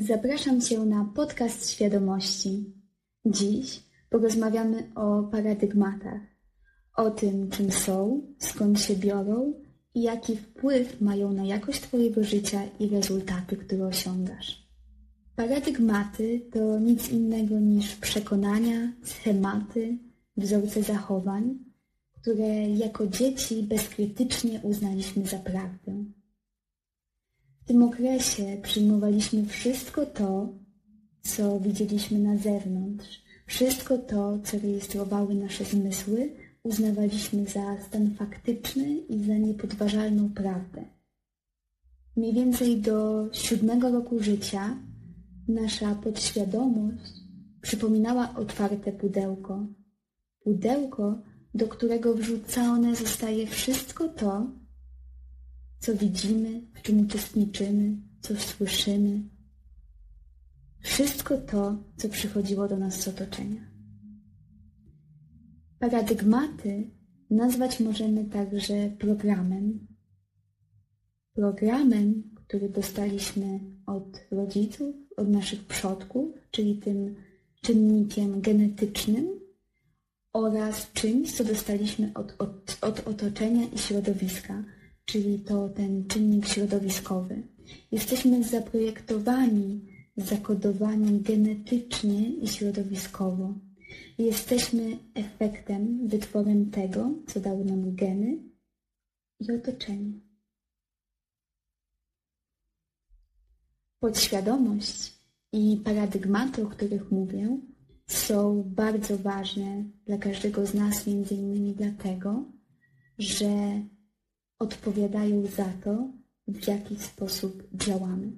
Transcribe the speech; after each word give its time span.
Zapraszam 0.00 0.60
Cię 0.60 0.78
na 0.78 1.04
podcast 1.14 1.70
świadomości. 1.70 2.74
Dziś 3.26 3.82
porozmawiamy 4.10 4.92
o 4.94 5.22
paradygmatach, 5.22 6.20
o 6.96 7.10
tym, 7.10 7.50
czym 7.50 7.72
są, 7.72 8.22
skąd 8.38 8.80
się 8.80 8.96
biorą 8.96 9.52
i 9.94 10.02
jaki 10.02 10.36
wpływ 10.36 11.00
mają 11.00 11.32
na 11.32 11.44
jakość 11.44 11.80
Twojego 11.80 12.24
życia 12.24 12.60
i 12.78 12.88
rezultaty, 12.88 13.56
które 13.56 13.86
osiągasz. 13.86 14.68
Paradygmaty 15.36 16.40
to 16.52 16.78
nic 16.78 17.08
innego 17.08 17.60
niż 17.60 17.96
przekonania, 17.96 18.92
schematy, 19.04 19.98
wzorce 20.36 20.82
zachowań, 20.82 21.58
które 22.12 22.68
jako 22.68 23.06
dzieci 23.06 23.62
bezkrytycznie 23.62 24.60
uznaliśmy 24.62 25.26
za 25.26 25.38
prawdę. 25.38 25.99
Tym 27.70 27.82
okresie 27.82 28.56
przyjmowaliśmy 28.62 29.46
wszystko 29.46 30.06
to, 30.06 30.48
co 31.22 31.60
widzieliśmy 31.60 32.18
na 32.18 32.36
zewnątrz, 32.36 33.22
wszystko 33.46 33.98
to, 33.98 34.38
co 34.44 34.58
rejestrowały 34.58 35.34
nasze 35.34 35.64
zmysły, 35.64 36.32
uznawaliśmy 36.62 37.44
za 37.44 37.76
stan 37.86 38.10
faktyczny 38.14 38.96
i 38.96 39.24
za 39.24 39.34
niepodważalną 39.34 40.30
prawdę. 40.34 40.84
Mniej 42.16 42.34
więcej 42.34 42.80
do 42.80 43.28
siódmego 43.32 43.90
roku 43.90 44.22
życia 44.22 44.76
nasza 45.48 45.94
podświadomość 45.94 47.12
przypominała 47.60 48.34
otwarte 48.36 48.92
pudełko. 48.92 49.66
Pudełko, 50.44 51.22
do 51.54 51.68
którego 51.68 52.14
wrzucone 52.14 52.94
zostaje 52.94 53.46
wszystko 53.46 54.08
to, 54.08 54.59
co 55.80 55.94
widzimy, 55.94 56.60
w 56.74 56.82
czym 56.82 57.00
uczestniczymy, 57.00 57.96
co 58.20 58.36
słyszymy. 58.36 59.22
Wszystko 60.80 61.38
to, 61.38 61.84
co 61.96 62.08
przychodziło 62.08 62.68
do 62.68 62.76
nas 62.76 63.00
z 63.00 63.08
otoczenia. 63.08 63.70
Paradygmaty 65.78 66.90
nazwać 67.30 67.80
możemy 67.80 68.24
także 68.24 68.90
programem. 68.98 69.86
Programem, 71.32 72.22
który 72.34 72.68
dostaliśmy 72.68 73.60
od 73.86 74.20
rodziców, 74.30 74.96
od 75.16 75.28
naszych 75.28 75.64
przodków, 75.64 76.34
czyli 76.50 76.78
tym 76.78 77.14
czynnikiem 77.62 78.40
genetycznym 78.40 79.40
oraz 80.32 80.92
czymś, 80.92 81.32
co 81.32 81.44
dostaliśmy 81.44 82.12
od, 82.14 82.34
od, 82.38 82.78
od 82.80 83.08
otoczenia 83.08 83.66
i 83.74 83.78
środowiska, 83.78 84.64
czyli 85.12 85.38
to 85.38 85.68
ten 85.68 86.06
czynnik 86.06 86.46
środowiskowy. 86.46 87.42
Jesteśmy 87.92 88.44
zaprojektowani, 88.44 89.80
zakodowani 90.16 91.20
genetycznie 91.20 92.30
i 92.30 92.48
środowiskowo. 92.48 93.54
Jesteśmy 94.18 94.98
efektem, 95.14 96.08
wytworem 96.08 96.70
tego, 96.70 97.10
co 97.26 97.40
dały 97.40 97.64
nam 97.64 97.94
geny 97.94 98.38
i 99.40 99.52
otoczenie. 99.52 100.12
Podświadomość 104.00 105.14
i 105.52 105.80
paradygmaty, 105.84 106.62
o 106.62 106.66
których 106.66 107.10
mówię, 107.10 107.58
są 108.06 108.62
bardzo 108.62 109.18
ważne 109.18 109.84
dla 110.06 110.18
każdego 110.18 110.66
z 110.66 110.74
nas, 110.74 111.06
między 111.06 111.34
innymi 111.34 111.74
dlatego, 111.74 112.44
że 113.18 113.82
odpowiadają 114.60 115.46
za 115.46 115.72
to, 115.84 116.12
w 116.48 116.68
jaki 116.68 116.96
sposób 116.96 117.68
działamy. 117.74 118.32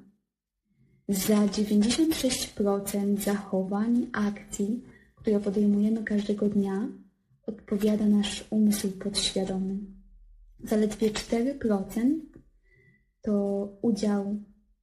Za 1.08 1.46
96% 1.46 3.18
zachowań, 3.18 4.06
akcji, 4.12 4.82
które 5.14 5.40
podejmujemy 5.40 6.04
każdego 6.04 6.48
dnia, 6.48 6.88
odpowiada 7.46 8.06
nasz 8.06 8.44
umysł 8.50 8.90
podświadomy. 8.90 9.78
Zaledwie 10.64 11.10
4% 11.10 12.20
to 13.22 13.68
udział 13.82 14.40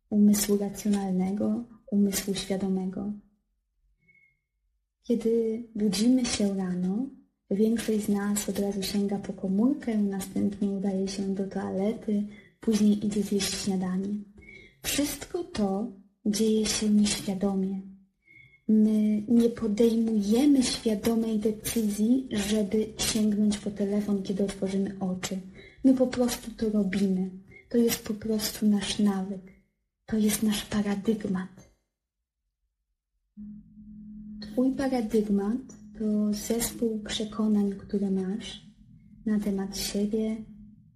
umysłu 0.10 0.58
racjonalnego, 0.58 1.66
umysłu 1.92 2.36
świadomego. 2.36 3.14
Kiedy 5.04 5.64
budzimy 5.76 6.26
się 6.26 6.58
rano, 6.58 7.10
większość 7.52 8.06
z 8.06 8.10
nas 8.10 8.50
od 8.50 8.60
razu 8.60 8.84
sięga 8.84 9.18
po 9.18 9.34
komórkę, 9.34 9.98
następnie 9.98 10.70
udaje 10.70 11.08
się 11.08 11.36
do 11.36 11.48
toalety, 11.48 12.24
później 12.60 13.06
idzie 13.06 13.24
zjeść 13.24 13.64
śniadanie. 13.64 14.10
Wszystko 14.84 15.44
to 15.44 15.88
dzieje 16.26 16.66
się 16.66 16.90
nieświadomie. 16.90 17.82
My 18.68 19.24
nie 19.28 19.50
podejmujemy 19.50 20.64
świadomej 20.64 21.40
decyzji, 21.40 22.28
żeby 22.32 22.88
sięgnąć 22.98 23.58
po 23.58 23.72
telefon, 23.72 24.24
kiedy 24.24 24.44
otworzymy 24.44 24.96
oczy. 25.00 25.38
My 25.84 25.94
po 25.94 26.08
prostu 26.08 26.52
to 26.52 26.70
robimy. 26.70 27.30
To 27.70 27.78
jest 27.78 28.04
po 28.04 28.14
prostu 28.14 28.66
nasz 28.68 29.00
nawyk. 29.00 29.42
To 30.06 30.18
jest 30.18 30.44
nasz 30.44 30.66
paradygmat. 30.66 31.72
Twój 34.42 34.72
paradygmat 34.72 35.79
to 36.00 36.34
zespół 36.34 37.00
przekonań, 37.00 37.72
które 37.72 38.12
masz 38.12 38.66
na 39.26 39.40
temat 39.40 39.78
siebie, 39.78 40.36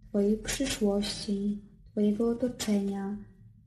Twojej 0.09 0.37
przyszłości, 0.37 1.61
Twojego 1.91 2.29
otoczenia, 2.29 3.17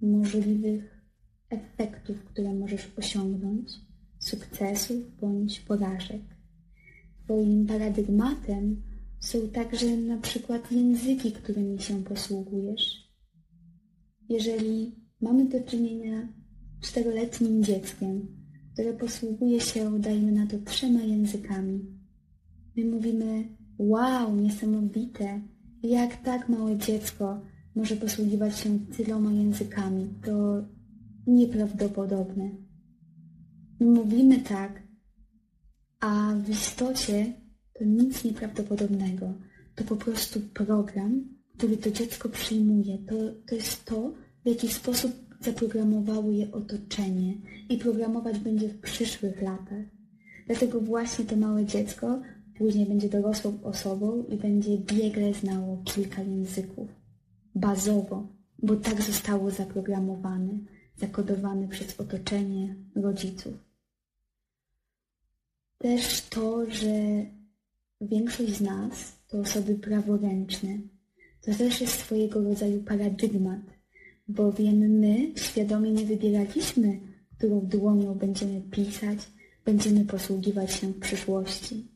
możliwych 0.01 1.03
efektów, 1.51 2.25
które 2.25 2.55
możesz 2.55 2.93
osiągnąć, 2.97 3.71
sukcesów 4.19 5.17
bądź 5.21 5.61
porażek. 5.61 6.23
Twoim 7.25 7.67
paradygmatem 7.67 8.83
są 9.21 9.49
także 9.49 9.97
na 9.97 10.19
przykład 10.19 10.73
języki, 10.73 11.33
którymi 11.33 11.81
się 11.81 12.05
posługujesz. 12.05 13.13
Jeżeli 14.29 14.95
mamy 15.21 15.49
do 15.49 15.61
czynienia 15.61 16.29
z 16.83 16.89
czteroletnim 16.89 17.65
dzieckiem, 17.65 18.36
które 18.77 18.93
posługuje 18.93 19.61
się, 19.61 20.01
dajmy 20.01 20.33
na 20.33 20.47
to, 20.47 20.59
trzema 20.59 21.01
językami. 21.01 21.87
My 22.77 22.85
mówimy, 22.85 23.49
wow, 23.79 24.37
niesamowite, 24.37 25.41
jak 25.83 26.23
tak 26.23 26.49
małe 26.49 26.77
dziecko 26.77 27.41
może 27.75 27.97
posługiwać 27.97 28.59
się 28.59 28.79
tyloma 28.97 29.33
językami. 29.33 30.15
To 30.25 30.65
nieprawdopodobne. 31.27 32.51
My 33.81 33.87
mówimy 33.87 34.41
tak, 34.41 34.83
a 36.01 36.35
w 36.35 36.51
istocie 36.51 37.33
to 37.79 37.85
nic 37.85 38.25
nieprawdopodobnego. 38.25 39.35
To 39.75 39.85
po 39.85 39.97
prostu 39.97 40.41
program, 40.41 41.25
który 41.59 41.77
to 41.77 41.91
dziecko 41.91 42.29
przyjmuje. 42.29 42.99
To, 42.99 43.15
to 43.49 43.55
jest 43.55 43.85
to, 43.85 44.15
w 44.45 44.49
jaki 44.49 44.69
sposób 44.69 45.26
zaprogramowało 45.47 46.31
je 46.31 46.53
otoczenie 46.53 47.35
i 47.69 47.79
programować 47.79 48.39
będzie 48.39 48.69
w 48.69 48.81
przyszłych 48.81 49.43
latach. 49.43 49.85
Dlatego 50.47 50.81
właśnie 50.81 51.25
to 51.25 51.37
małe 51.37 51.65
dziecko 51.65 52.21
później 52.59 52.87
będzie 52.87 53.09
dorosłą 53.09 53.63
osobą 53.63 54.25
i 54.29 54.37
będzie 54.37 54.79
biegle 54.79 55.35
znało 55.35 55.83
kilka 55.85 56.23
języków. 56.23 56.89
Bazowo, 57.55 58.29
bo 58.59 58.77
tak 58.77 59.03
zostało 59.03 59.51
zaprogramowane, 59.51 60.59
zakodowane 60.97 61.69
przez 61.69 62.01
otoczenie 62.01 62.77
rodziców. 62.97 63.55
Też 65.79 66.21
to, 66.21 66.71
że 66.71 66.93
większość 68.01 68.53
z 68.53 68.61
nas 68.61 69.19
to 69.29 69.39
osoby 69.39 69.75
praworęczne, 69.75 70.79
to 71.41 71.55
też 71.55 71.81
jest 71.81 71.93
swojego 71.93 72.43
rodzaju 72.43 72.83
paradygmat, 72.83 73.76
bowiem 74.29 74.79
my 74.79 75.33
świadomie 75.37 75.93
nie 75.93 76.05
wybieraliśmy, 76.05 77.01
którą 77.39 77.61
dłonią 77.61 78.15
będziemy 78.15 78.61
pisać, 78.61 79.19
będziemy 79.65 80.05
posługiwać 80.05 80.73
się 80.73 80.87
w 80.87 81.01
przyszłości. 81.01 81.89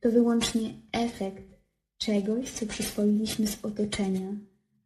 To 0.00 0.10
wyłącznie 0.10 0.74
efekt 0.92 1.44
czegoś, 1.98 2.50
co 2.50 2.66
przyswoiliśmy 2.66 3.46
z 3.46 3.64
otoczenia. 3.64 4.36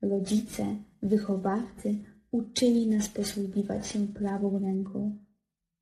Rodzice, 0.03 0.77
wychowawcy 1.03 1.95
uczyli 2.31 2.87
nas 2.87 3.09
posługiwać 3.09 3.87
się 3.87 4.07
prawą 4.07 4.59
ręką. 4.59 5.19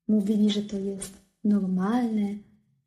Mówili, 0.07 0.49
że 0.49 0.61
to 0.61 0.79
jest 0.79 1.13
normalne, 1.43 2.35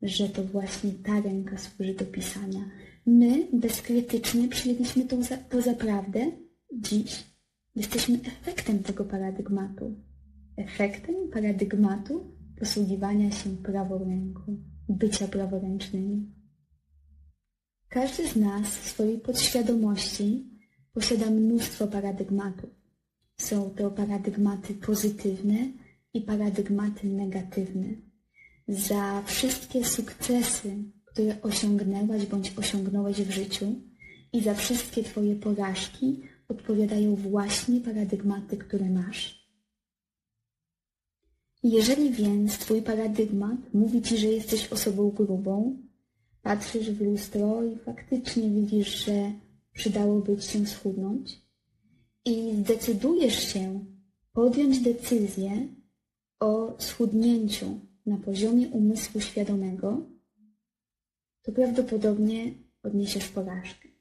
że 0.01 0.29
to 0.29 0.43
właśnie 0.43 0.91
ta 0.91 1.21
ręka 1.21 1.57
służy 1.57 1.93
do 1.93 2.05
pisania. 2.05 2.69
My 3.05 3.47
bezkrytycznie 3.53 4.47
przyjęliśmy 4.47 5.05
to 5.05 5.23
za, 5.23 5.37
to 5.37 5.61
za 5.61 5.73
prawdę 5.73 6.31
dziś. 6.73 7.32
Jesteśmy 7.75 8.19
efektem 8.25 8.83
tego 8.83 9.05
paradygmatu. 9.05 9.95
Efektem 10.57 11.15
paradygmatu 11.33 12.35
posługiwania 12.59 13.31
się 13.31 13.49
prawą 13.49 13.99
ręką, 13.99 14.57
bycia 14.89 15.27
praworęcznymi. 15.27 16.33
Każdy 17.89 18.27
z 18.27 18.35
nas 18.35 18.67
w 18.67 18.89
swojej 18.89 19.19
podświadomości 19.19 20.49
posiada 20.93 21.29
mnóstwo 21.29 21.87
paradygmatów. 21.87 22.69
Są 23.37 23.69
to 23.69 23.91
paradygmaty 23.91 24.73
pozytywne 24.73 25.71
i 26.13 26.21
paradygmaty 26.21 27.07
negatywne, 27.07 27.87
za 28.67 29.23
wszystkie 29.25 29.85
sukcesy, 29.85 30.83
które 31.05 31.41
osiągnęłaś 31.41 32.25
bądź 32.25 32.53
osiągnąłeś 32.57 33.21
w 33.21 33.31
życiu 33.31 33.75
i 34.33 34.43
za 34.43 34.53
wszystkie 34.53 35.03
Twoje 35.03 35.35
porażki 35.35 36.21
odpowiadają 36.53 37.15
właśnie 37.15 37.81
paradygmaty, 37.81 38.57
które 38.57 38.89
masz. 38.89 39.43
Jeżeli 41.63 42.11
więc 42.11 42.57
Twój 42.57 42.81
paradygmat 42.81 43.73
mówi 43.73 44.01
Ci, 44.01 44.17
że 44.17 44.27
jesteś 44.27 44.67
osobą 44.67 45.09
grubą, 45.09 45.77
patrzysz 46.41 46.91
w 46.91 47.01
lustro 47.01 47.63
i 47.63 47.75
faktycznie 47.77 48.49
widzisz, 48.49 49.05
że 49.05 49.31
przydałoby 49.73 50.37
Ci 50.37 50.49
się 50.49 50.65
schudnąć 50.65 51.41
i 52.25 52.55
zdecydujesz 52.55 53.53
się 53.53 53.85
podjąć 54.33 54.79
decyzję 54.79 55.67
o 56.39 56.75
schudnięciu 56.77 57.79
na 58.05 58.17
poziomie 58.17 58.67
umysłu 58.67 59.21
świadomego, 59.21 60.01
to 61.41 61.51
prawdopodobnie 61.51 62.53
odniesiesz 62.83 63.27
porażkę. 63.27 63.92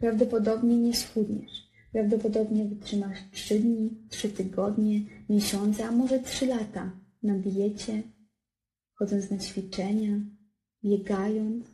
Prawdopodobnie 0.00 0.76
nie 0.76 0.94
schudniesz. 0.94 1.70
Prawdopodobnie 1.92 2.64
wytrzymasz 2.64 3.18
trzy 3.32 3.58
dni, 3.58 3.90
trzy 4.08 4.28
tygodnie, 4.28 5.00
miesiące, 5.28 5.84
a 5.84 5.92
może 5.92 6.18
trzy 6.18 6.46
lata 6.46 6.92
na 7.22 7.34
diecie, 7.34 8.02
chodząc 8.94 9.30
na 9.30 9.38
ćwiczenia, 9.38 10.20
biegając. 10.84 11.64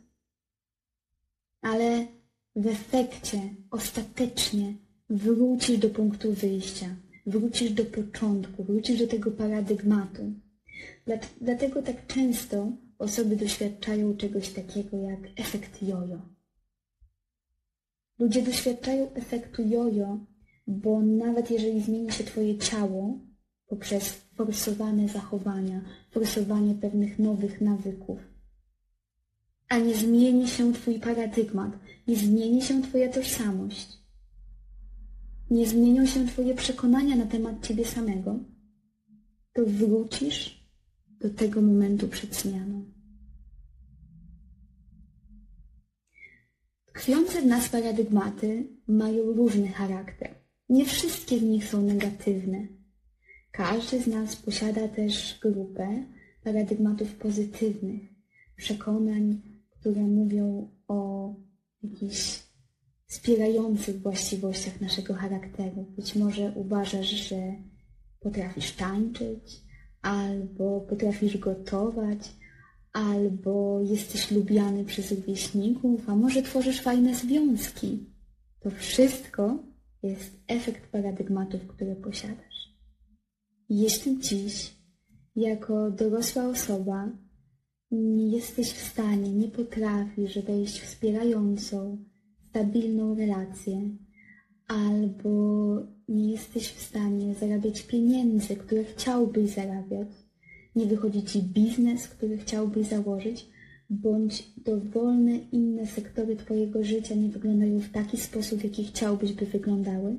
Ale 1.61 2.07
w 2.55 2.67
efekcie 2.67 3.41
ostatecznie 3.71 4.73
wrócisz 5.09 5.77
do 5.77 5.89
punktu 5.89 6.33
wyjścia, 6.33 6.95
wrócisz 7.25 7.71
do 7.71 7.85
początku, 7.85 8.63
wrócisz 8.63 8.99
do 8.99 9.07
tego 9.07 9.31
paradygmatu. 9.31 10.33
Dlatego 11.41 11.81
tak 11.81 12.07
często 12.07 12.71
osoby 12.97 13.35
doświadczają 13.35 14.17
czegoś 14.17 14.49
takiego 14.49 14.97
jak 14.97 15.19
efekt 15.35 15.83
jojo. 15.83 16.36
Ludzie 18.19 18.41
doświadczają 18.41 19.13
efektu 19.13 19.61
jojo, 19.67 20.19
bo 20.67 21.01
nawet 21.01 21.51
jeżeli 21.51 21.81
zmieni 21.81 22.11
się 22.11 22.23
Twoje 22.23 22.57
ciało 22.57 23.19
poprzez 23.67 24.13
forsowane 24.35 25.07
zachowania, 25.07 25.81
forsowanie 26.11 26.75
pewnych 26.75 27.19
nowych 27.19 27.61
nawyków, 27.61 28.19
a 29.69 29.77
nie 29.77 29.95
zmieni 29.95 30.47
się 30.47 30.73
Twój 30.73 30.99
paradygmat, 30.99 31.71
nie 32.07 32.15
zmieni 32.15 32.61
się 32.61 32.81
Twoja 32.81 33.09
tożsamość, 33.13 33.97
nie 35.49 35.67
zmienią 35.67 36.05
się 36.05 36.27
Twoje 36.27 36.55
przekonania 36.55 37.15
na 37.15 37.25
temat 37.25 37.67
Ciebie 37.67 37.85
samego, 37.85 38.39
to 39.53 39.65
wrócisz 39.65 40.67
do 41.19 41.29
tego 41.29 41.61
momentu 41.61 42.07
przed 42.07 42.35
zmianą. 42.35 42.96
Tkwiące 46.97 47.41
w 47.41 47.45
nas 47.45 47.69
paradygmaty 47.69 48.67
mają 48.87 49.23
różny 49.23 49.67
charakter. 49.67 50.35
Nie 50.69 50.85
wszystkie 50.85 51.39
z 51.39 51.41
nich 51.41 51.65
są 51.65 51.81
negatywne. 51.81 52.67
Każdy 53.51 54.01
z 54.01 54.07
nas 54.07 54.35
posiada 54.35 54.87
też 54.87 55.39
grupę 55.41 56.03
paradygmatów 56.43 57.15
pozytywnych, 57.15 58.01
przekonań, 58.55 59.41
które 59.69 60.01
mówią 60.01 60.71
o 60.87 61.33
jakichś 61.83 62.39
wspierających 63.07 64.01
właściwościach 64.01 64.81
naszego 64.81 65.13
charakteru. 65.13 65.85
Być 65.95 66.15
może 66.15 66.51
uważasz, 66.55 67.09
że 67.09 67.53
potrafisz 68.19 68.71
tańczyć, 68.71 69.61
albo 70.01 70.81
potrafisz 70.81 71.37
gotować, 71.37 72.19
albo 72.97 73.81
jesteś 73.81 74.31
lubiany 74.31 74.85
przez 74.85 75.11
rówieśników, 75.11 76.09
a 76.09 76.15
może 76.15 76.41
tworzysz 76.41 76.81
fajne 76.81 77.15
związki. 77.15 78.05
To 78.59 78.69
wszystko 78.69 79.63
jest 80.03 80.39
efekt 80.47 80.91
paradygmatów, 80.91 81.67
które 81.67 81.95
posiadasz. 81.95 82.77
Jeśli 83.69 84.19
dziś, 84.19 84.75
jako 85.35 85.91
dorosła 85.91 86.47
osoba, 86.47 87.09
nie 87.91 88.29
jesteś 88.29 88.71
w 88.71 88.91
stanie, 88.91 89.33
nie 89.33 89.47
potrafisz 89.47 90.39
wejść 90.39 90.79
w 90.79 90.85
wspierającą, 90.85 91.97
stabilną 92.49 93.15
relację, 93.15 93.89
albo 94.67 95.75
nie 96.07 96.31
jesteś 96.31 96.71
w 96.71 96.81
stanie 96.81 97.35
zarabiać 97.35 97.81
pieniędzy, 97.81 98.55
które 98.55 98.83
chciałbyś 98.83 99.51
zarabiać, 99.51 100.07
nie 100.77 100.85
wychodzi 100.85 101.23
ci 101.23 101.43
biznes, 101.43 102.07
który 102.07 102.37
chciałbyś 102.37 102.87
założyć, 102.87 103.49
bądź 103.89 104.53
dowolne 104.57 105.37
inne 105.37 105.87
sektory 105.87 106.35
Twojego 106.35 106.83
życia 106.83 107.15
nie 107.15 107.29
wyglądają 107.29 107.79
w 107.79 107.91
taki 107.91 108.17
sposób, 108.17 108.59
w 108.59 108.63
jaki 108.63 108.83
chciałbyś, 108.83 109.33
by 109.33 109.45
wyglądały, 109.45 110.15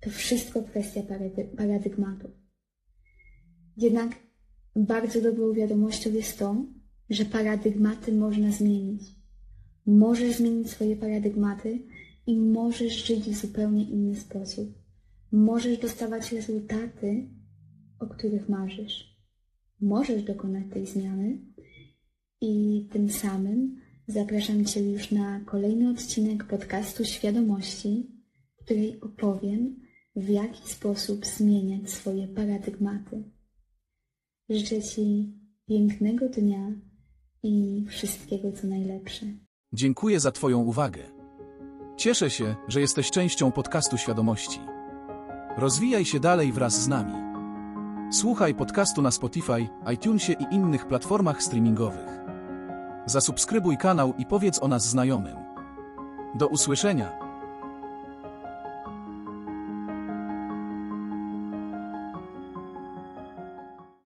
to 0.00 0.10
wszystko 0.10 0.62
kwestia 0.62 1.02
paradygmatów. 1.56 2.30
Jednak 3.76 4.16
bardzo 4.76 5.20
dobrą 5.20 5.52
wiadomością 5.52 6.12
jest 6.12 6.38
to, 6.38 6.66
że 7.10 7.24
paradygmaty 7.24 8.12
można 8.12 8.52
zmienić. 8.52 9.02
Możesz 9.86 10.36
zmienić 10.36 10.70
swoje 10.70 10.96
paradygmaty 10.96 11.82
i 12.26 12.36
możesz 12.36 13.06
żyć 13.06 13.20
w 13.20 13.40
zupełnie 13.40 13.90
inny 13.90 14.16
sposób. 14.16 14.78
Możesz 15.32 15.78
dostawać 15.78 16.32
rezultaty, 16.32 17.28
o 17.98 18.06
których 18.06 18.48
marzysz. 18.48 19.17
Możesz 19.80 20.22
dokonać 20.22 20.64
tej 20.72 20.86
zmiany 20.86 21.38
i 22.40 22.86
tym 22.92 23.10
samym 23.10 23.80
zapraszam 24.06 24.64
Cię 24.64 24.80
już 24.80 25.10
na 25.10 25.40
kolejny 25.40 25.90
odcinek 25.90 26.44
podcastu 26.44 27.04
Świadomości, 27.04 28.10
w 28.56 28.64
której 28.64 29.00
opowiem, 29.00 29.76
w 30.16 30.28
jaki 30.28 30.68
sposób 30.68 31.26
zmieniać 31.26 31.90
swoje 31.90 32.28
paradygmaty. 32.28 33.22
Życzę 34.48 34.82
Ci 34.82 35.32
pięknego 35.68 36.28
dnia 36.28 36.72
i 37.42 37.84
wszystkiego 37.88 38.52
co 38.52 38.66
najlepsze. 38.66 39.26
Dziękuję 39.72 40.20
za 40.20 40.32
Twoją 40.32 40.58
uwagę. 40.58 41.02
Cieszę 41.96 42.30
się, 42.30 42.56
że 42.68 42.80
jesteś 42.80 43.10
częścią 43.10 43.52
podcastu 43.52 43.98
świadomości. 43.98 44.60
Rozwijaj 45.56 46.04
się 46.04 46.20
dalej 46.20 46.52
wraz 46.52 46.82
z 46.82 46.88
nami. 46.88 47.27
Słuchaj 48.10 48.54
podcastu 48.54 49.02
na 49.02 49.10
Spotify, 49.10 49.68
iTunesie 49.94 50.32
i 50.32 50.54
innych 50.54 50.86
platformach 50.86 51.42
streamingowych. 51.42 52.20
Zasubskrybuj 53.06 53.76
kanał 53.76 54.14
i 54.18 54.26
powiedz 54.26 54.62
o 54.62 54.68
nas 54.68 54.88
znajomym. 54.88 55.36
Do 56.34 56.46
usłyszenia. 56.46 57.27